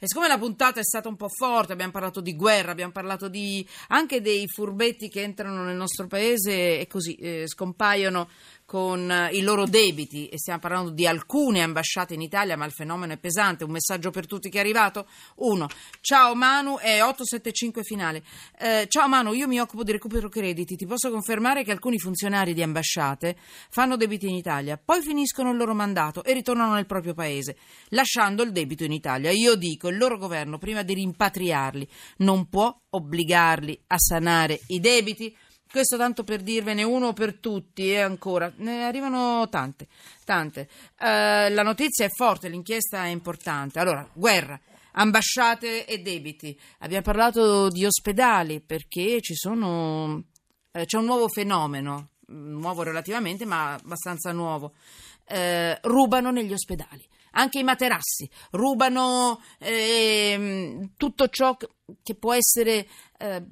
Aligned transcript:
E 0.00 0.06
siccome 0.06 0.28
la 0.28 0.38
puntata 0.38 0.78
è 0.78 0.84
stata 0.84 1.08
un 1.08 1.16
po' 1.16 1.28
forte, 1.28 1.72
abbiamo 1.72 1.90
parlato 1.90 2.20
di 2.20 2.36
guerra, 2.36 2.70
abbiamo 2.70 2.92
parlato 2.92 3.28
di, 3.28 3.66
anche 3.88 4.20
dei 4.20 4.46
furbetti 4.46 5.08
che 5.08 5.22
entrano 5.22 5.64
nel 5.64 5.74
nostro 5.74 6.06
paese 6.06 6.78
e 6.78 6.86
così 6.86 7.16
eh, 7.16 7.48
scompaiono 7.48 8.28
con 8.68 9.10
eh, 9.10 9.30
i 9.32 9.40
loro 9.40 9.64
debiti 9.64 10.28
e 10.28 10.36
stiamo 10.36 10.58
parlando 10.58 10.90
di 10.90 11.06
alcune 11.06 11.62
ambasciate 11.62 12.12
in 12.12 12.20
Italia, 12.20 12.54
ma 12.54 12.66
il 12.66 12.72
fenomeno 12.72 13.14
è 13.14 13.16
pesante. 13.16 13.64
Un 13.64 13.70
messaggio 13.70 14.10
per 14.10 14.26
tutti 14.26 14.50
che 14.50 14.58
è 14.58 14.60
arrivato. 14.60 15.06
Uno, 15.36 15.68
ciao 16.02 16.34
Manu, 16.34 16.76
è 16.76 17.02
875 17.02 17.82
finale. 17.82 18.22
Eh, 18.58 18.84
ciao 18.90 19.08
Manu, 19.08 19.32
io 19.32 19.48
mi 19.48 19.58
occupo 19.58 19.84
di 19.84 19.92
recupero 19.92 20.28
crediti. 20.28 20.76
Ti 20.76 20.84
posso 20.84 21.10
confermare 21.10 21.64
che 21.64 21.70
alcuni 21.70 21.98
funzionari 21.98 22.52
di 22.52 22.62
ambasciate 22.62 23.38
fanno 23.70 23.96
debiti 23.96 24.28
in 24.28 24.34
Italia, 24.34 24.76
poi 24.76 25.00
finiscono 25.00 25.50
il 25.50 25.56
loro 25.56 25.72
mandato 25.72 26.22
e 26.22 26.34
ritornano 26.34 26.74
nel 26.74 26.84
proprio 26.84 27.14
paese, 27.14 27.56
lasciando 27.88 28.42
il 28.42 28.52
debito 28.52 28.84
in 28.84 28.92
Italia. 28.92 29.30
Io 29.30 29.54
dico, 29.54 29.88
il 29.88 29.96
loro 29.96 30.18
governo, 30.18 30.58
prima 30.58 30.82
di 30.82 30.92
rimpatriarli, 30.92 31.88
non 32.18 32.50
può 32.50 32.78
obbligarli 32.90 33.84
a 33.86 33.96
sanare 33.98 34.60
i 34.66 34.78
debiti 34.78 35.34
questo 35.70 35.96
tanto 35.96 36.24
per 36.24 36.42
dirvene 36.42 36.82
uno 36.82 37.12
per 37.12 37.38
tutti 37.38 37.90
e 37.90 38.00
ancora 38.00 38.52
ne 38.56 38.84
arrivano 38.84 39.48
tante, 39.48 39.86
tante. 40.24 40.68
Uh, 40.98 41.52
la 41.52 41.62
notizia 41.62 42.06
è 42.06 42.08
forte, 42.08 42.48
l'inchiesta 42.48 43.04
è 43.04 43.08
importante. 43.08 43.78
Allora, 43.78 44.08
guerra, 44.12 44.58
ambasciate 44.92 45.86
e 45.86 45.98
debiti. 45.98 46.58
Abbiamo 46.78 47.02
parlato 47.02 47.68
di 47.68 47.84
ospedali 47.84 48.60
perché 48.60 49.20
ci 49.20 49.34
sono, 49.34 50.24
eh, 50.72 50.84
c'è 50.84 50.96
un 50.96 51.04
nuovo 51.04 51.28
fenomeno, 51.28 52.10
nuovo 52.28 52.82
relativamente, 52.82 53.44
ma 53.44 53.74
abbastanza 53.74 54.32
nuovo. 54.32 54.74
Eh, 55.26 55.78
rubano 55.82 56.30
negli 56.30 56.52
ospedali 56.52 57.06
anche 57.32 57.58
i 57.58 57.64
materassi, 57.64 58.28
rubano 58.52 59.40
eh, 59.58 60.90
tutto 60.96 61.28
ciò 61.28 61.56
che 62.02 62.14
può 62.14 62.34
essere 62.34 62.86
eh, 63.18 63.44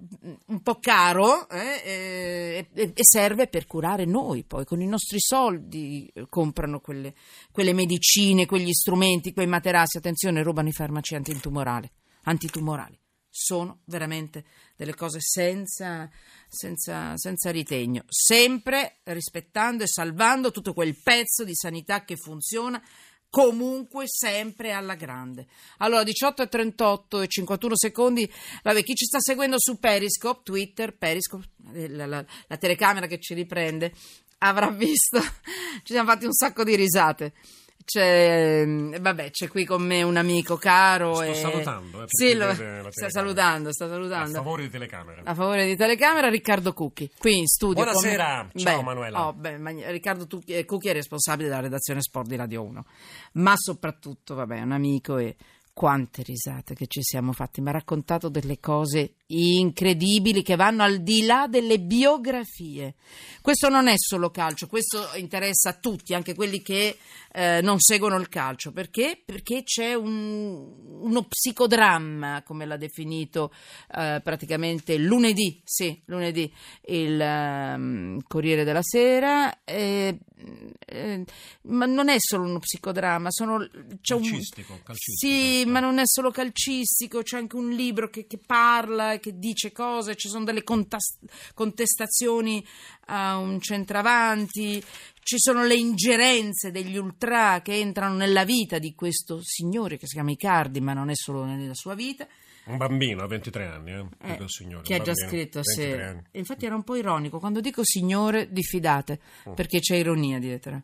un 0.47 0.63
po' 0.63 0.79
caro 0.79 1.49
eh, 1.49 2.69
e 2.73 2.93
serve 3.03 3.49
per 3.49 3.67
curare 3.67 4.05
noi, 4.05 4.45
poi 4.45 4.65
con 4.65 4.81
i 4.81 4.87
nostri 4.87 5.19
soldi 5.19 6.11
eh, 6.13 6.27
comprano 6.29 6.81
quelle, 6.81 7.15
quelle 7.51 7.73
medicine, 7.73 8.47
quegli 8.47 8.73
strumenti, 8.73 9.33
quei 9.33 9.47
materassi, 9.47 9.97
attenzione, 9.97 10.43
rubano 10.43 10.69
i 10.69 10.73
farmaci 10.73 11.15
antitumorali. 11.15 11.91
antitumorali. 12.25 12.99
Sono 13.29 13.81
veramente 13.85 14.45
delle 14.77 14.95
cose 14.95 15.19
senza, 15.21 16.09
senza, 16.49 17.17
senza 17.17 17.51
ritegno, 17.51 18.05
sempre 18.09 19.01
rispettando 19.05 19.83
e 19.83 19.89
salvando 19.89 20.51
tutto 20.51 20.73
quel 20.73 20.97
pezzo 21.03 21.45
di 21.45 21.55
sanità 21.55 22.05
che 22.05 22.17
funziona 22.17 22.83
comunque 23.31 24.05
sempre 24.07 24.73
alla 24.73 24.95
grande. 24.95 25.47
Allora 25.79 26.03
18 26.03 26.43
e 26.43 26.49
38 26.49 27.21
e 27.21 27.27
51 27.27 27.77
secondi, 27.77 28.31
vabbè 28.63 28.83
chi 28.83 28.95
ci 28.95 29.05
sta 29.05 29.19
seguendo 29.21 29.57
su 29.59 29.79
Periscope, 29.79 30.41
Twitter, 30.43 30.97
Periscope, 30.97 31.49
eh, 31.75 31.89
la, 31.89 32.07
la, 32.07 32.25
la 32.47 32.57
telecamera 32.57 33.07
che 33.07 33.21
ci 33.21 33.35
riprende, 33.35 33.93
avrà 34.39 34.71
visto, 34.71 35.21
ci 35.85 35.93
siamo 35.93 36.11
fatti 36.11 36.25
un 36.25 36.33
sacco 36.33 36.65
di 36.65 36.77
risate. 36.77 37.33
C'è, 37.87 38.65
mm, 38.67 38.97
vabbè, 38.99 39.31
c'è 39.31 39.47
qui 39.47 39.65
con 39.65 39.81
me 39.81 40.03
un 40.03 40.17
amico 40.17 40.57
caro. 40.57 41.15
Sto 41.15 41.23
e... 41.23 41.35
salutando. 41.35 42.03
Eh, 42.03 42.07
sì, 42.09 42.35
lo, 42.35 42.53
sta 42.91 43.09
salutando, 43.09 43.73
sta 43.73 43.87
salutando. 43.87 44.39
A 44.39 44.43
favore 44.43 44.63
di 44.63 44.71
telecamera. 44.71 45.23
A 45.25 45.35
favore 45.35 45.67
di 45.67 45.77
telecamera, 45.77 46.29
Riccardo 46.29 46.73
Cucchi, 46.73 47.09
qui 47.17 47.39
in 47.39 47.47
studio. 47.47 47.85
Buonasera, 47.85 48.49
con... 48.51 48.61
ciao 48.61 48.79
beh, 48.79 48.83
Manuela. 48.83 49.27
Oh, 49.29 49.33
beh, 49.35 49.59
ma... 49.59 49.71
Riccardo 49.71 50.27
eh, 50.47 50.65
Cucchi 50.65 50.89
è 50.89 50.95
responsabile 50.95 51.49
della 51.49 51.61
redazione 51.61 52.03
Sport 52.03 52.27
di 52.27 52.35
Radio 52.35 52.65
1, 52.65 52.85
ma 53.35 53.55
soprattutto, 53.57 54.35
vabbè, 54.35 54.63
un 54.63 54.73
amico 54.73 55.19
e 55.19 55.37
quante 55.73 56.23
risate 56.25 56.75
che 56.75 56.89
ci 56.89 57.03
siamo 57.03 57.33
fatti, 57.33 57.61
mi 57.61 57.69
ha 57.69 57.73
raccontato 57.73 58.29
delle 58.29 58.59
cose 58.59 59.17
incredibili 59.29 60.43
che 60.43 60.57
vanno 60.57 60.83
al 60.83 61.03
di 61.03 61.25
là 61.25 61.47
delle 61.49 61.79
biografie. 61.81 62.95
Questo 63.41 63.69
non 63.69 63.87
è 63.87 63.95
solo 63.97 64.31
calcio, 64.31 64.67
questo 64.67 65.09
interessa 65.17 65.71
a 65.71 65.75
tutti, 65.75 66.15
anche 66.15 66.35
quelli 66.35 66.63
che 66.63 66.99
eh, 67.33 67.61
non 67.63 67.79
seguono 67.79 68.17
il 68.17 68.29
calcio. 68.29 68.73
Perché? 68.73 69.21
Perché 69.25 69.63
c'è 69.63 69.95
un, 69.95 71.01
uno 71.01 71.23
psicodramma, 71.25 72.43
come 72.45 72.67
l'ha 72.67 72.77
definito 72.77 73.53
eh, 73.95 74.21
praticamente 74.23 74.97
lunedì, 74.99 75.61
sì, 75.65 76.01
lunedì, 76.07 76.53
il 76.87 77.21
um, 77.21 78.21
Corriere 78.27 78.65
della 78.65 78.83
Sera. 78.83 79.63
Eh, 79.65 80.19
ma 81.63 81.87
non 81.87 82.09
è 82.09 82.17
solo 82.19 82.45
uno 82.45 82.59
psicodramma, 82.59 83.31
sono, 83.31 83.59
c'è 84.01 84.15
calcistico, 84.15 84.73
un, 84.73 84.83
calcistico. 84.83 85.33
Sì, 85.33 85.65
ma 85.67 85.81
non 85.81 85.99
è 85.99 86.03
solo 86.05 86.31
calcistico, 86.31 87.23
c'è 87.23 87.39
anche 87.39 87.57
un 87.57 87.71
libro 87.71 88.11
che, 88.11 88.27
che 88.27 88.39
parla 88.45 89.16
che 89.19 89.39
dice 89.39 89.73
cose, 89.73 90.17
ci 90.17 90.29
sono 90.29 90.45
delle 90.45 90.63
contestazioni 90.63 92.65
a 93.07 93.37
un 93.37 93.61
centravanti, 93.61 94.83
ci 95.21 95.37
sono 95.39 95.65
le 95.65 95.75
ingerenze 95.75 96.71
degli 96.71 96.97
ultra 96.97 97.61
che 97.63 97.75
entrano 97.75 98.15
nella 98.15 98.45
vita 98.45 98.79
di 98.79 98.95
questo 98.95 99.41
signore 99.43 99.97
che 99.97 100.07
si 100.07 100.15
chiama 100.15 100.31
Icardi, 100.31 100.81
ma 100.81 100.93
non 100.93 101.11
è 101.11 101.15
solo 101.15 101.45
nella 101.45 101.75
sua 101.75 101.95
vita. 101.95 102.27
Un 102.67 102.79
bambino 102.79 103.23
a 103.23 103.29
23 103.29 103.67
anni, 103.67 103.93
eh, 103.93 104.39
eh, 104.41 104.49
signore, 104.49 104.83
che 104.83 104.97
ha 104.97 105.01
già 105.01 105.15
scritto. 105.15 105.63
Se... 105.63 106.25
Infatti 106.33 106.67
era 106.67 106.75
un 106.75 106.83
po' 106.83 106.97
ironico. 106.97 107.39
Quando 107.39 107.61
dico 107.61 107.83
signore, 107.85 108.51
diffidate, 108.51 109.21
mm. 109.49 109.55
perché 109.55 109.79
c'è 109.79 109.97
ironia 109.97 110.41
dietro. 110.41 110.83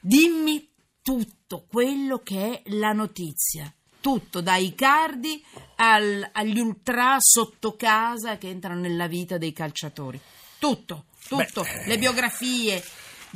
Dimmi 0.00 0.70
tutto 1.02 1.66
quello 1.68 2.18
che 2.18 2.62
è 2.62 2.70
la 2.70 2.92
notizia 2.92 3.72
tutto, 4.06 4.40
dai 4.40 4.72
cardi 4.76 5.44
al, 5.78 6.28
agli 6.30 6.60
ultra 6.60 7.16
sotto 7.18 7.74
casa 7.74 8.38
che 8.38 8.48
entrano 8.48 8.78
nella 8.78 9.08
vita 9.08 9.36
dei 9.36 9.52
calciatori. 9.52 10.20
Tutto, 10.60 11.06
tutto, 11.26 11.62
Beh, 11.62 11.86
le 11.86 11.98
biografie, 11.98 12.80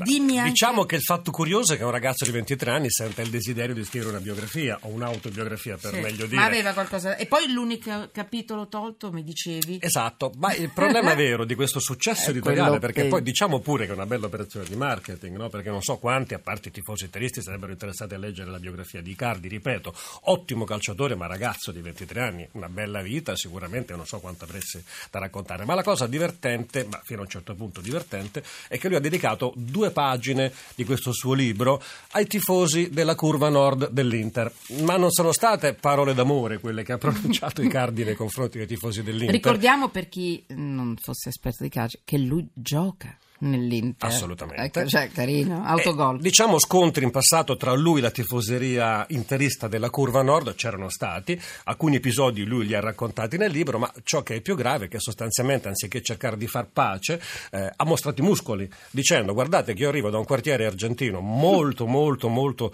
Dimmi 0.04 0.38
anche... 0.38 0.50
Diciamo 0.50 0.84
che 0.84 0.96
il 0.96 1.02
fatto 1.02 1.30
curioso 1.30 1.74
è 1.74 1.76
che 1.76 1.84
un 1.84 1.90
ragazzo 1.90 2.24
di 2.24 2.30
23 2.30 2.70
anni 2.70 2.90
sente 2.90 3.22
il 3.22 3.30
desiderio 3.30 3.74
di 3.74 3.84
scrivere 3.84 4.10
una 4.10 4.20
biografia 4.20 4.78
o 4.82 4.88
un'autobiografia, 4.88 5.76
per 5.76 5.94
sì, 5.94 6.00
meglio 6.00 6.26
dire. 6.26 6.36
Ma 6.36 6.46
aveva 6.46 6.72
qualcosa. 6.72 7.16
E 7.16 7.26
poi 7.26 7.50
l'unico 7.52 8.08
capitolo 8.12 8.68
tolto, 8.68 9.12
mi 9.12 9.22
dicevi. 9.22 9.78
Esatto, 9.80 10.32
ma 10.36 10.54
il 10.54 10.70
problema 10.70 11.14
vero 11.14 11.44
di 11.44 11.54
questo 11.54 11.80
successo 11.80 12.30
editoriale, 12.30 12.78
perché 12.78 13.02
che... 13.02 13.08
poi 13.08 13.22
diciamo 13.22 13.60
pure 13.60 13.86
che 13.86 13.92
è 13.92 13.94
una 13.94 14.06
bella 14.06 14.26
operazione 14.26 14.66
di 14.66 14.76
marketing, 14.76 15.36
no? 15.36 15.48
perché 15.48 15.70
non 15.70 15.82
so 15.82 15.98
quanti, 15.98 16.34
a 16.34 16.38
parte 16.38 16.68
i 16.68 16.72
tifosi 16.72 17.04
interisti, 17.04 17.42
sarebbero 17.42 17.72
interessati 17.72 18.14
a 18.14 18.18
leggere 18.18 18.50
la 18.50 18.58
biografia 18.58 19.00
di 19.00 19.10
Icardi, 19.10 19.48
ripeto, 19.48 19.94
ottimo 20.22 20.64
calciatore, 20.64 21.14
ma 21.14 21.26
ragazzo 21.26 21.72
di 21.72 21.80
23 21.80 22.20
anni, 22.20 22.48
una 22.52 22.68
bella 22.68 23.02
vita, 23.02 23.36
sicuramente 23.36 23.94
non 23.94 24.06
so 24.06 24.18
quanto 24.18 24.44
avresti 24.44 24.82
da 25.10 25.18
raccontare. 25.18 25.64
Ma 25.64 25.74
la 25.74 25.82
cosa 25.82 26.06
divertente, 26.06 26.86
ma 26.90 27.00
fino 27.04 27.20
a 27.20 27.22
un 27.22 27.28
certo 27.28 27.54
punto 27.54 27.80
divertente, 27.80 28.42
è 28.68 28.78
che 28.78 28.88
lui 28.88 28.96
ha 28.96 29.00
dedicato 29.00 29.52
due 29.56 29.89
pagine 29.90 30.52
di 30.74 30.84
questo 30.84 31.12
suo 31.12 31.34
libro 31.34 31.82
ai 32.12 32.26
tifosi 32.26 32.90
della 32.90 33.14
curva 33.14 33.48
nord 33.48 33.90
dell'Inter. 33.90 34.52
Ma 34.82 34.96
non 34.96 35.10
sono 35.10 35.32
state 35.32 35.74
parole 35.74 36.14
d'amore 36.14 36.58
quelle 36.58 36.82
che 36.82 36.92
ha 36.92 36.98
pronunciato 36.98 37.62
Icardi 37.62 38.04
nei 38.04 38.16
confronti 38.16 38.58
dei 38.58 38.66
tifosi 38.66 39.02
dell'Inter. 39.02 39.34
Ricordiamo 39.34 39.88
per 39.88 40.08
chi 40.08 40.44
non 40.48 40.96
fosse 41.00 41.28
esperto 41.28 41.62
di 41.62 41.68
calcio 41.68 41.98
che 42.04 42.18
lui 42.18 42.48
gioca 42.52 43.16
nell'Inter. 43.40 44.08
Assolutamente. 44.08 44.80
Ecco, 44.80 44.88
cioè, 44.88 45.08
carino, 45.10 45.64
autogol. 45.64 46.16
Eh, 46.16 46.22
diciamo 46.22 46.58
scontri 46.58 47.04
in 47.04 47.10
passato 47.10 47.56
tra 47.56 47.74
lui 47.74 47.98
e 47.98 48.02
la 48.02 48.10
tifoseria 48.10 49.04
interista 49.10 49.68
della 49.68 49.90
Curva 49.90 50.22
Nord 50.22 50.54
c'erano 50.54 50.88
stati, 50.88 51.40
alcuni 51.64 51.96
episodi 51.96 52.44
lui 52.44 52.66
li 52.66 52.74
ha 52.74 52.80
raccontati 52.80 53.36
nel 53.36 53.50
libro, 53.50 53.78
ma 53.78 53.92
ciò 54.02 54.22
che 54.22 54.36
è 54.36 54.40
più 54.40 54.56
grave 54.56 54.86
è 54.86 54.88
che 54.88 54.98
sostanzialmente 54.98 55.68
anziché 55.68 56.02
cercare 56.02 56.36
di 56.36 56.46
far 56.46 56.68
pace 56.72 57.20
eh, 57.50 57.72
ha 57.74 57.84
mostrato 57.84 58.20
i 58.20 58.24
muscoli 58.24 58.68
dicendo 58.90 59.32
guardate 59.32 59.74
che 59.74 59.82
io 59.82 59.88
arrivo 59.88 60.10
da 60.10 60.18
un 60.18 60.24
quartiere 60.24 60.66
argentino 60.66 61.20
molto 61.20 61.86
molto 61.86 62.28
molto 62.28 62.72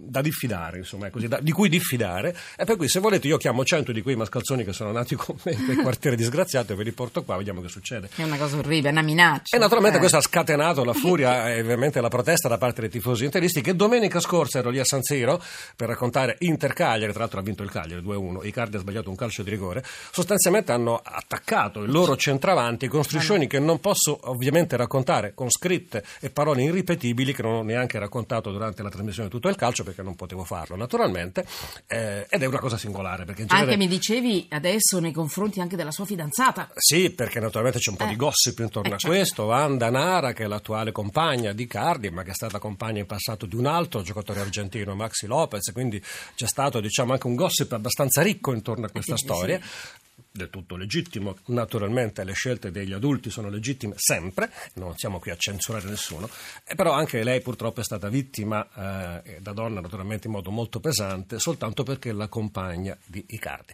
da 0.00 0.20
diffidare, 0.20 0.78
insomma, 0.78 1.10
così, 1.10 1.26
da, 1.26 1.40
di 1.40 1.50
cui 1.50 1.68
diffidare. 1.68 2.34
E 2.56 2.64
per 2.64 2.76
cui, 2.76 2.88
se 2.88 3.00
volete, 3.00 3.26
io 3.26 3.36
chiamo 3.36 3.64
cento 3.64 3.90
di 3.90 4.00
quei 4.00 4.14
mascalzoni 4.14 4.64
che 4.64 4.72
sono 4.72 4.92
nati 4.92 5.16
con 5.16 5.36
me 5.42 5.56
nel 5.66 5.78
quartiere 5.78 6.14
disgraziato 6.14 6.72
e 6.72 6.76
ve 6.76 6.84
li 6.84 6.92
porto 6.92 7.24
qua, 7.24 7.36
vediamo 7.36 7.60
che 7.60 7.68
succede. 7.68 8.08
È 8.14 8.22
una 8.22 8.36
cosa 8.36 8.58
orribile, 8.58 8.90
è 8.90 8.92
una 8.92 9.02
minaccia. 9.02 9.56
E 9.56 9.58
naturalmente 9.58 9.96
eh. 9.96 10.00
questo 10.00 10.18
ha 10.18 10.20
scatenato 10.20 10.84
la 10.84 10.92
furia 10.92 11.52
e 11.52 11.60
ovviamente 11.60 12.00
la 12.00 12.08
protesta 12.08 12.48
da 12.48 12.58
parte 12.58 12.82
dei 12.82 12.90
tifosi 12.90 13.24
interisti 13.24 13.60
che 13.60 13.74
domenica 13.74 14.20
scorsa 14.20 14.60
ero 14.60 14.70
lì 14.70 14.78
a 14.78 14.84
San 14.84 15.02
Siro 15.02 15.42
per 15.74 15.88
raccontare 15.88 16.36
Inter 16.40 16.74
Cagliari, 16.74 17.10
tra 17.10 17.22
l'altro 17.22 17.40
ha 17.40 17.42
vinto 17.42 17.64
il 17.64 17.70
Cagliari 17.70 18.00
2-1, 18.00 18.46
Icardi 18.46 18.76
ha 18.76 18.80
sbagliato 18.80 19.10
un 19.10 19.16
calcio 19.16 19.42
di 19.42 19.50
rigore, 19.50 19.84
sostanzialmente 20.12 20.70
hanno 20.70 21.00
attaccato 21.02 21.82
il 21.82 21.90
loro 21.90 22.16
centravanti 22.16 22.86
con 22.86 23.02
striscioni 23.02 23.48
che 23.48 23.58
non 23.58 23.80
posso 23.80 24.16
ovviamente 24.24 24.76
raccontare, 24.76 25.32
con 25.34 25.50
scritte 25.50 26.04
e 26.20 26.30
parole 26.30 26.62
irripetibili 26.62 27.34
che 27.34 27.42
non 27.42 27.54
ho 27.54 27.62
neanche 27.62 27.98
raccontato 27.98 28.52
durante 28.52 28.82
la 28.84 28.90
trasmissione 28.90 29.28
di 29.28 29.34
tutto 29.34 29.48
il 29.48 29.56
calcio 29.56 29.86
perché 29.88 30.02
non 30.02 30.14
potevo 30.14 30.44
farlo 30.44 30.76
naturalmente, 30.76 31.46
eh, 31.86 32.26
ed 32.28 32.42
è 32.42 32.46
una 32.46 32.58
cosa 32.58 32.76
singolare. 32.76 33.24
Perché 33.24 33.46
genere... 33.46 33.66
Anche 33.66 33.76
mi 33.76 33.88
dicevi 33.88 34.46
adesso 34.50 35.00
nei 35.00 35.12
confronti 35.12 35.60
anche 35.60 35.76
della 35.76 35.90
sua 35.90 36.04
fidanzata. 36.04 36.70
Sì, 36.74 37.10
perché 37.10 37.40
naturalmente 37.40 37.78
c'è 37.78 37.90
un 37.90 37.96
po' 37.96 38.04
eh. 38.04 38.08
di 38.08 38.16
gossip 38.16 38.58
intorno 38.58 38.90
eh, 38.90 38.94
a 38.94 38.98
certo. 38.98 39.16
questo. 39.16 39.44
Wanda 39.44 39.90
Nara, 39.90 40.32
che 40.32 40.44
è 40.44 40.46
l'attuale 40.46 40.92
compagna 40.92 41.52
di 41.52 41.66
Cardi, 41.66 42.10
ma 42.10 42.22
che 42.22 42.30
è 42.30 42.34
stata 42.34 42.58
compagna 42.58 43.00
in 43.00 43.06
passato 43.06 43.46
di 43.46 43.56
un 43.56 43.66
altro 43.66 44.02
giocatore 44.02 44.40
argentino, 44.40 44.94
Maxi 44.94 45.26
Lopez, 45.26 45.72
quindi 45.72 46.02
c'è 46.34 46.46
stato 46.46 46.80
diciamo, 46.80 47.12
anche 47.12 47.26
un 47.26 47.34
gossip 47.34 47.72
abbastanza 47.72 48.22
ricco 48.22 48.52
intorno 48.52 48.86
a 48.86 48.90
questa 48.90 49.16
storia. 49.16 49.60
Sì 49.60 50.06
del 50.30 50.50
tutto 50.50 50.76
legittimo, 50.76 51.36
naturalmente 51.46 52.24
le 52.24 52.32
scelte 52.32 52.70
degli 52.70 52.92
adulti 52.92 53.30
sono 53.30 53.48
legittime 53.48 53.94
sempre, 53.96 54.50
non 54.74 54.96
siamo 54.96 55.18
qui 55.18 55.30
a 55.30 55.36
censurare 55.36 55.88
nessuno, 55.88 56.28
eh, 56.64 56.74
però 56.74 56.92
anche 56.92 57.22
lei 57.22 57.40
purtroppo 57.40 57.80
è 57.80 57.84
stata 57.84 58.08
vittima 58.08 59.22
eh, 59.22 59.40
da 59.40 59.52
donna 59.52 59.80
naturalmente 59.80 60.26
in 60.26 60.32
modo 60.32 60.50
molto 60.50 60.80
pesante 60.80 61.38
soltanto 61.38 61.82
perché 61.82 62.12
la 62.12 62.28
compagna 62.28 62.96
di 63.04 63.24
Icardi. 63.28 63.72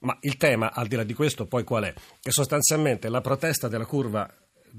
Ma 0.00 0.16
il 0.20 0.36
tema, 0.36 0.72
al 0.72 0.86
di 0.86 0.96
là 0.96 1.04
di 1.04 1.14
questo, 1.14 1.46
poi 1.46 1.64
qual 1.64 1.84
è? 1.84 1.94
Che 2.20 2.30
sostanzialmente 2.30 3.08
la 3.08 3.22
protesta 3.22 3.68
della 3.68 3.86
curva 3.86 4.30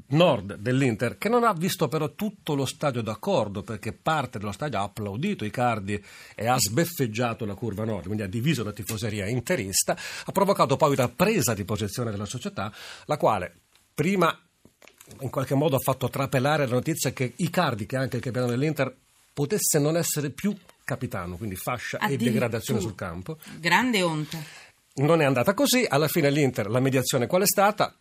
nord 0.08 0.56
dell'Inter, 0.56 1.18
che 1.18 1.30
non 1.30 1.44
ha 1.44 1.54
visto 1.54 1.88
però 1.88 2.14
tutto 2.14 2.54
lo 2.54 2.66
stadio 2.66 3.02
d'accordo, 3.02 3.64
perché 3.64 3.94
parte 3.94 4.40
dello 4.40 4.52
stadio 4.52 4.80
ha 4.80 4.84
applaudito 4.84 5.46
i 5.46 5.52
cardi 5.52 6.02
e 6.36 6.48
ha 6.48 6.58
sbeffeggiato 6.58 7.46
la 7.46 7.54
curva 7.56 7.86
nord, 7.86 8.06
quindi 8.06 8.24
ha 8.24 8.28
diviso 8.28 8.64
la 8.64 8.74
tifoseria 8.74 9.28
interista, 9.28 9.98
ha 10.26 10.32
provocato 10.32 10.76
poi 10.78 10.94
una 10.94 11.10
presa 11.10 11.54
di 11.54 11.64
posizione 11.64 12.12
della 12.12 12.26
società, 12.26 12.72
la 13.06 13.18
quale 13.18 13.54
prima 13.94 14.38
in 15.20 15.30
qualche 15.30 15.56
modo 15.56 15.76
ha 15.76 15.80
fatto 15.80 16.10
trapelare 16.10 16.66
la 16.66 16.74
notizia 16.74 17.12
che 17.12 17.34
Icardi, 17.38 17.86
che 17.86 17.96
è 17.96 18.00
anche 18.00 18.18
il 18.18 18.22
capitano 18.24 18.50
dell'Inter, 18.50 18.94
potesse 19.34 19.80
non 19.80 19.98
essere 19.98 20.30
più 20.30 20.56
capitano, 20.84 21.38
quindi 21.38 21.56
fascia 21.56 22.00
e 22.00 22.18
degradazione 22.18 22.80
sul 22.80 22.96
campo. 22.96 23.38
Grande 23.60 24.02
onta. 24.02 24.38
Non 24.96 25.22
è 25.22 25.26
andata 25.26 25.54
così, 25.54 25.86
alla 25.88 26.08
fine 26.08 26.30
l'Inter, 26.30 26.70
la 26.70 26.80
mediazione 26.80 27.28
qual 27.28 27.42
è 27.42 27.46
stata? 27.46 27.94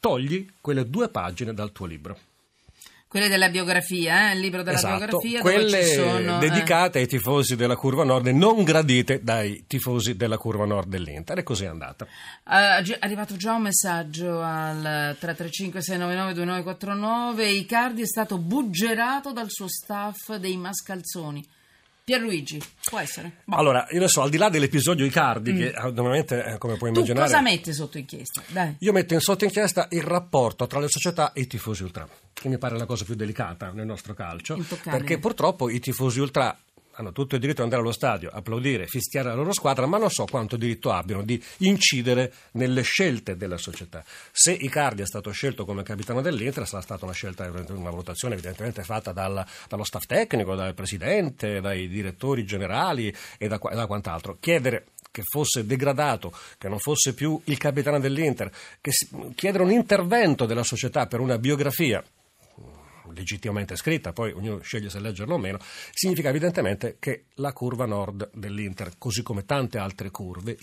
Togli 0.00 0.46
quelle 0.60 0.88
due 0.88 1.08
pagine 1.08 1.54
dal 1.54 1.72
tuo 1.72 1.86
libro. 1.86 2.18
Quelle 3.08 3.28
della 3.28 3.48
biografia, 3.48 4.30
eh? 4.30 4.34
il 4.34 4.40
libro 4.40 4.62
della 4.62 4.76
esatto, 4.76 4.98
biografia 4.98 5.40
quelle 5.40 5.82
sono, 5.82 6.36
eh. 6.36 6.38
dedicate 6.40 6.98
eh. 6.98 7.02
ai 7.02 7.08
tifosi 7.08 7.56
della 7.56 7.74
Curva 7.74 8.04
Nord 8.04 8.26
e 8.26 8.32
non 8.32 8.64
gradite 8.64 9.22
dai 9.22 9.64
tifosi 9.66 10.14
della 10.14 10.36
Curva 10.36 10.66
Nord 10.66 10.88
dell'Inter 10.88 11.38
e 11.38 11.42
così 11.42 11.64
è 11.64 11.68
andata. 11.68 12.04
Uh, 12.04 12.84
è 12.84 12.98
arrivato 13.00 13.34
già 13.36 13.54
un 13.54 13.62
messaggio 13.62 14.42
al 14.42 15.16
335 15.18 15.80
699 15.80 16.34
2949 16.34 17.48
Icardi 17.48 18.02
è 18.02 18.06
stato 18.06 18.36
buggerato 18.36 19.32
dal 19.32 19.48
suo 19.48 19.68
staff 19.68 20.34
dei 20.34 20.58
Mascalzoni 20.58 21.42
Pierluigi, 22.08 22.58
può 22.84 22.98
essere. 22.98 23.42
Boh. 23.44 23.56
Allora, 23.56 23.86
io 23.90 24.00
ne 24.00 24.08
so, 24.08 24.22
al 24.22 24.30
di 24.30 24.38
là 24.38 24.48
dell'episodio 24.48 25.04
Icardi, 25.04 25.52
mm. 25.52 25.56
che 25.58 25.72
normalmente, 25.92 26.42
eh, 26.42 26.56
come 26.56 26.78
puoi 26.78 26.88
immaginare... 26.88 27.26
Tu 27.26 27.32
cosa 27.32 27.42
metti 27.42 27.74
sotto 27.74 27.98
inchiesta? 27.98 28.42
Dai. 28.46 28.76
Io 28.78 28.92
metto 28.92 29.12
in 29.12 29.20
sotto 29.20 29.44
inchiesta 29.44 29.88
il 29.90 30.00
rapporto 30.00 30.66
tra 30.66 30.80
le 30.80 30.88
società 30.88 31.34
e 31.34 31.42
i 31.42 31.46
tifosi 31.46 31.82
ultra, 31.82 32.08
che 32.32 32.48
mi 32.48 32.56
pare 32.56 32.78
la 32.78 32.86
cosa 32.86 33.04
più 33.04 33.14
delicata 33.14 33.72
nel 33.72 33.84
nostro 33.84 34.14
calcio, 34.14 34.58
perché 34.84 35.18
purtroppo 35.18 35.68
i 35.68 35.80
tifosi 35.80 36.18
ultra 36.20 36.58
hanno 36.98 37.12
tutto 37.12 37.34
il 37.34 37.40
diritto 37.40 37.58
di 37.58 37.64
andare 37.64 37.82
allo 37.82 37.92
stadio, 37.92 38.30
applaudire, 38.32 38.86
fischiare 38.86 39.28
la 39.28 39.34
loro 39.34 39.52
squadra, 39.52 39.86
ma 39.86 39.98
non 39.98 40.10
so 40.10 40.24
quanto 40.24 40.56
diritto 40.56 40.90
abbiano 40.90 41.22
di 41.22 41.42
incidere 41.58 42.32
nelle 42.52 42.82
scelte 42.82 43.36
della 43.36 43.56
società. 43.56 44.04
Se 44.32 44.52
Icardi 44.52 45.02
è 45.02 45.06
stato 45.06 45.30
scelto 45.30 45.64
come 45.64 45.84
capitano 45.84 46.20
dell'Inter, 46.20 46.66
sarà 46.66 46.82
stata 46.82 47.04
una 47.04 47.14
scelta, 47.14 47.48
una 47.68 47.90
valutazione 47.90 48.34
evidentemente 48.34 48.82
fatta 48.82 49.12
dal, 49.12 49.44
dallo 49.68 49.84
staff 49.84 50.06
tecnico, 50.06 50.56
dal 50.56 50.74
presidente, 50.74 51.60
dai 51.60 51.88
direttori 51.88 52.44
generali 52.44 53.14
e 53.38 53.46
da, 53.46 53.58
da 53.58 53.86
quant'altro. 53.86 54.36
Chiedere 54.40 54.86
che 55.10 55.22
fosse 55.22 55.66
degradato, 55.66 56.32
che 56.58 56.68
non 56.68 56.78
fosse 56.78 57.14
più 57.14 57.40
il 57.44 57.58
capitano 57.58 58.00
dell'Inter, 58.00 58.50
chiedere 59.34 59.62
un 59.62 59.70
intervento 59.70 60.46
della 60.46 60.64
società 60.64 61.06
per 61.06 61.20
una 61.20 61.38
biografia 61.38 62.02
legittimamente 63.12 63.76
scritta, 63.76 64.12
poi 64.12 64.32
ognuno 64.32 64.60
sceglie 64.60 64.90
se 64.90 65.00
leggerla 65.00 65.34
o 65.34 65.38
meno, 65.38 65.58
significa 65.92 66.28
evidentemente 66.28 66.96
che 66.98 67.26
la 67.34 67.52
curva 67.52 67.86
nord 67.86 68.30
dell'Inter, 68.34 68.96
così 68.98 69.22
come 69.22 69.44
tante 69.44 69.78
altre 69.78 70.10
curve, 70.10 70.56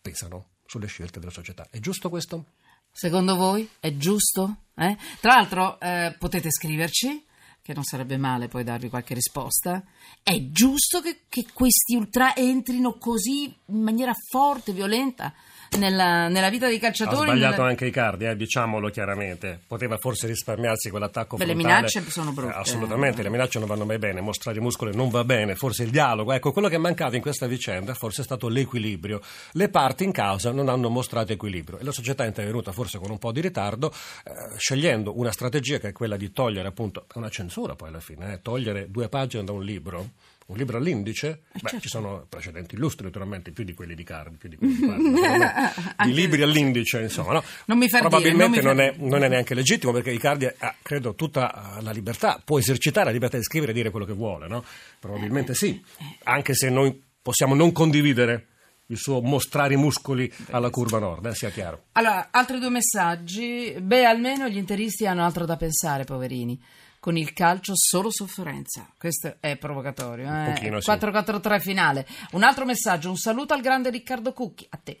pesano 0.00 0.50
sulle 0.66 0.86
scelte 0.86 1.18
della 1.18 1.30
società. 1.30 1.66
È 1.70 1.78
giusto 1.78 2.08
questo? 2.08 2.44
Secondo 2.90 3.36
voi 3.36 3.68
è 3.80 3.96
giusto? 3.96 4.56
Eh? 4.76 4.96
Tra 5.20 5.34
l'altro 5.34 5.80
eh, 5.80 6.14
potete 6.18 6.50
scriverci, 6.50 7.24
che 7.62 7.74
non 7.74 7.84
sarebbe 7.84 8.16
male 8.16 8.48
poi 8.48 8.64
darvi 8.64 8.88
qualche 8.88 9.14
risposta. 9.14 9.82
È 10.22 10.36
giusto 10.50 11.00
che, 11.00 11.22
che 11.28 11.46
questi 11.52 11.94
ultra 11.94 12.34
entrino 12.34 12.98
così 12.98 13.44
in 13.44 13.82
maniera 13.82 14.12
forte, 14.30 14.72
violenta? 14.72 15.32
Nella, 15.78 16.28
nella 16.28 16.50
vita 16.50 16.68
dei 16.68 16.78
calciatori. 16.78 17.30
Ha 17.30 17.32
sbagliato 17.32 17.56
nella... 17.56 17.68
anche 17.68 17.86
Icardi, 17.86 18.26
eh, 18.26 18.36
diciamolo 18.36 18.90
chiaramente. 18.90 19.60
Poteva 19.66 19.96
forse 19.98 20.26
risparmiarsi 20.26 20.90
quell'attacco 20.90 21.36
Beh, 21.36 21.44
frontale. 21.44 21.68
Le 21.68 21.74
minacce 21.74 22.10
sono 22.10 22.32
brutte. 22.32 22.52
Eh, 22.52 22.58
assolutamente, 22.58 23.22
le 23.22 23.30
minacce 23.30 23.58
non 23.58 23.68
vanno 23.68 23.84
mai 23.84 23.98
bene, 23.98 24.20
mostrare 24.20 24.58
i 24.58 24.60
muscoli 24.60 24.94
non 24.94 25.10
va 25.10 25.24
bene, 25.24 25.54
forse 25.54 25.82
il 25.84 25.90
dialogo. 25.90 26.32
Ecco, 26.32 26.52
quello 26.52 26.68
che 26.68 26.76
è 26.76 26.78
mancato 26.78 27.16
in 27.16 27.22
questa 27.22 27.46
vicenda 27.46 27.94
forse 27.94 28.22
è 28.22 28.24
stato 28.24 28.48
l'equilibrio. 28.48 29.20
Le 29.52 29.68
parti 29.68 30.04
in 30.04 30.12
causa 30.12 30.50
non 30.52 30.68
hanno 30.68 30.88
mostrato 30.88 31.32
equilibrio 31.32 31.78
e 31.78 31.84
la 31.84 31.92
società 31.92 32.24
è 32.24 32.26
intervenuta 32.26 32.72
forse 32.72 32.98
con 32.98 33.10
un 33.10 33.18
po' 33.18 33.32
di 33.32 33.40
ritardo, 33.40 33.92
eh, 34.24 34.56
scegliendo 34.56 35.18
una 35.18 35.32
strategia 35.32 35.78
che 35.78 35.88
è 35.88 35.92
quella 35.92 36.16
di 36.16 36.32
togliere 36.32 36.68
appunto 36.68 37.06
una 37.14 37.28
censura 37.28 37.74
poi 37.74 37.88
alla 37.88 38.00
fine, 38.00 38.34
eh, 38.34 38.42
togliere 38.42 38.90
due 38.90 39.08
pagine 39.08 39.44
da 39.44 39.52
un 39.52 39.62
libro 39.62 40.10
un 40.46 40.56
libro 40.56 40.76
all'indice? 40.76 41.42
Eh, 41.52 41.60
Beh, 41.60 41.60
certo. 41.60 41.80
ci 41.80 41.88
sono 41.88 42.26
precedenti 42.28 42.74
illustri, 42.74 43.04
naturalmente, 43.04 43.52
più 43.52 43.64
di 43.64 43.74
quelli 43.74 43.94
di 43.94 44.04
Cardi, 44.04 44.36
più 44.36 44.48
di 44.48 44.56
quelli 44.56 44.74
di 44.74 44.80
Cardi. 45.20 46.10
I 46.10 46.12
libri 46.12 46.42
all'indice, 46.42 47.00
insomma, 47.00 47.34
no? 47.34 47.44
non 47.66 47.78
mi 47.78 47.88
Probabilmente 47.88 48.60
dire, 48.60 48.74
non, 48.74 48.76
non, 48.76 48.84
è, 48.84 48.94
non, 48.98 49.24
è, 49.24 49.28
neanche 49.28 49.54
legittimo 49.54 49.92
perché 49.92 50.10
Icardi 50.10 50.46
ha, 50.46 50.74
credo, 50.82 51.14
tutta 51.14 51.78
la 51.80 51.90
libertà, 51.90 52.40
può 52.44 52.58
esercitare 52.58 53.06
la 53.06 53.12
libertà 53.12 53.36
di 53.36 53.44
scrivere 53.44 53.72
e 53.72 53.74
dire 53.74 53.90
quello 53.90 54.06
che 54.06 54.14
vuole, 54.14 54.48
no? 54.48 54.64
Probabilmente 54.98 55.54
sì, 55.54 55.82
anche 56.24 56.54
se 56.54 56.70
noi 56.70 57.00
possiamo 57.20 57.54
non 57.54 57.72
condividere 57.72 58.46
il 58.86 58.98
suo 58.98 59.22
mostrare 59.22 59.74
i 59.74 59.76
muscoli 59.76 60.30
alla 60.50 60.68
curva 60.68 60.98
nord, 60.98 61.24
eh, 61.26 61.34
sia 61.34 61.50
chiaro. 61.50 61.84
Allora, 61.92 62.28
altri 62.30 62.58
due 62.58 62.68
messaggi. 62.68 63.74
Beh, 63.80 64.04
almeno 64.04 64.48
gli 64.48 64.58
interisti 64.58 65.06
hanno 65.06 65.24
altro 65.24 65.46
da 65.46 65.56
pensare, 65.56 66.04
poverini 66.04 66.60
con 67.02 67.16
il 67.16 67.32
calcio 67.32 67.72
solo 67.74 68.12
sofferenza. 68.12 68.88
Questo 68.96 69.34
è 69.40 69.56
provocatorio. 69.56 70.24
Eh? 70.24 70.52
Pochino, 70.52 70.80
sì. 70.80 70.88
4-4-3 70.88 71.60
finale. 71.60 72.06
Un 72.30 72.44
altro 72.44 72.64
messaggio, 72.64 73.10
un 73.10 73.16
saluto 73.16 73.54
al 73.54 73.60
grande 73.60 73.90
Riccardo 73.90 74.32
Cucchi, 74.32 74.64
a 74.70 74.78
te. 74.80 75.00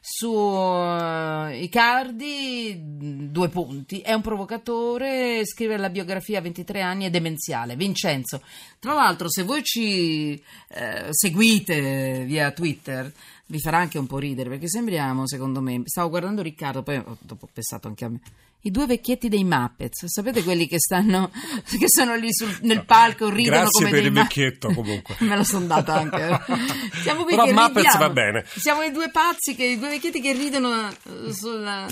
Su 0.00 0.30
uh, 0.30 1.50
Icardi, 1.50 2.80
due 3.30 3.50
punti, 3.50 4.00
è 4.00 4.14
un 4.14 4.22
provocatore, 4.22 5.44
scrive 5.44 5.76
la 5.76 5.90
biografia 5.90 6.38
a 6.38 6.40
23 6.40 6.80
anni, 6.80 7.04
è 7.04 7.10
demenziale. 7.10 7.76
Vincenzo, 7.76 8.40
tra 8.78 8.94
l'altro 8.94 9.28
se 9.28 9.42
voi 9.42 9.62
ci 9.62 10.42
eh, 10.68 11.08
seguite 11.10 12.24
via 12.24 12.50
Twitter 12.52 13.12
vi 13.44 13.60
farà 13.60 13.76
anche 13.76 13.98
un 13.98 14.06
po' 14.06 14.16
ridere 14.16 14.48
perché 14.48 14.70
sembriamo, 14.70 15.28
secondo 15.28 15.60
me, 15.60 15.82
stavo 15.84 16.08
guardando 16.08 16.40
Riccardo, 16.40 16.82
poi 16.82 17.02
dopo 17.18 17.44
ho 17.44 17.50
pensato 17.52 17.88
anche 17.88 18.04
a 18.06 18.08
me 18.08 18.20
i 18.62 18.70
due 18.70 18.86
vecchietti 18.86 19.28
dei 19.28 19.44
Muppets, 19.44 20.06
sapete 20.06 20.42
quelli 20.42 20.66
che 20.66 20.78
stanno 20.78 21.30
che 21.66 21.86
sono 21.88 22.14
lì 22.14 22.32
sul, 22.32 22.56
nel 22.62 22.84
palco 22.84 23.28
ridono 23.28 23.62
Grazie 23.62 23.70
come 23.78 23.90
per 23.90 23.98
dei 24.00 24.08
il 24.08 24.14
vecchietto 24.14 24.72
comunque. 24.72 25.16
Me 25.26 25.36
lo 25.36 25.44
sono 25.44 25.66
data 25.66 25.94
anche. 25.94 26.40
Siamo 27.02 27.24
qui 27.24 27.32
Però 27.32 27.44
che 27.44 27.52
Muppets 27.52 27.74
ridiamo. 27.74 27.98
va 27.98 28.10
bene. 28.10 28.44
Siamo 28.46 28.82
i 28.82 28.92
due 28.92 29.10
pazzi 29.10 29.54
che 29.54 29.64
i 29.64 29.78
due 29.78 29.88
vecchietti 29.88 30.20
che 30.20 30.32
ridono 30.32 30.88
eh, 30.88 31.32
sulla, 31.32 31.86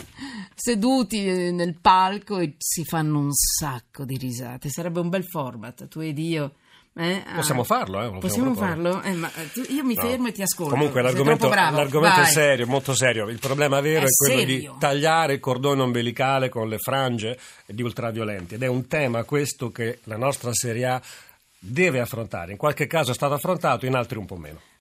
seduti 0.54 1.20
nel 1.52 1.76
palco 1.80 2.38
e 2.38 2.54
si 2.58 2.84
fanno 2.84 3.18
un 3.18 3.32
sacco 3.32 4.04
di 4.04 4.16
risate. 4.16 4.68
Sarebbe 4.68 5.00
un 5.00 5.08
bel 5.08 5.24
format, 5.24 5.88
tu 5.88 6.00
ed 6.00 6.18
io 6.18 6.54
eh, 6.92 7.22
possiamo 7.34 7.60
ah, 7.62 7.64
farlo, 7.64 8.02
eh? 8.02 8.18
Possiamo 8.18 8.54
farlo? 8.54 9.00
Eh, 9.02 9.12
ma 9.12 9.30
io 9.68 9.84
mi 9.84 9.94
fermo 9.94 10.24
no. 10.24 10.28
e 10.28 10.32
ti 10.32 10.42
ascolto. 10.42 10.72
Comunque 10.72 11.00
l'argomento, 11.02 11.48
l'argomento 11.48 12.20
è 12.20 12.26
serio, 12.26 12.66
molto 12.66 12.94
serio. 12.94 13.28
Il 13.28 13.38
problema 13.38 13.80
vero 13.80 14.06
è, 14.06 14.08
è 14.08 14.10
quello 14.10 14.38
serio. 14.40 14.72
di 14.72 14.78
tagliare 14.78 15.34
il 15.34 15.40
cordone 15.40 15.82
ombelicale 15.82 16.48
con 16.48 16.68
le 16.68 16.78
frange 16.78 17.38
di 17.66 17.82
ultraviolenti 17.82 18.54
ed 18.54 18.62
è 18.62 18.66
un 18.66 18.88
tema 18.88 19.22
questo 19.22 19.70
che 19.70 20.00
la 20.04 20.16
nostra 20.16 20.52
Serie 20.52 20.86
A 20.86 21.02
deve 21.58 22.00
affrontare. 22.00 22.52
In 22.52 22.58
qualche 22.58 22.86
caso 22.86 23.12
è 23.12 23.14
stato 23.14 23.34
affrontato, 23.34 23.86
in 23.86 23.94
altri 23.94 24.18
un 24.18 24.26
po' 24.26 24.36
meno. 24.36 24.60